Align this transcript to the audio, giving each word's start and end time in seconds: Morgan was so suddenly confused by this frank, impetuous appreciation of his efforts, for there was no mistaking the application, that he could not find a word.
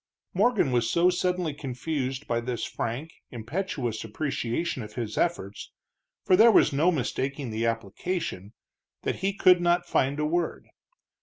Morgan 0.33 0.71
was 0.71 0.89
so 0.89 1.11
suddenly 1.11 1.53
confused 1.53 2.25
by 2.27 2.39
this 2.41 2.63
frank, 2.63 3.13
impetuous 3.29 4.03
appreciation 4.03 4.81
of 4.81 4.95
his 4.95 5.15
efforts, 5.15 5.71
for 6.23 6.35
there 6.35 6.49
was 6.49 6.73
no 6.73 6.91
mistaking 6.91 7.51
the 7.51 7.67
application, 7.67 8.53
that 9.03 9.17
he 9.17 9.31
could 9.31 9.61
not 9.61 9.85
find 9.85 10.19
a 10.19 10.25
word. 10.25 10.69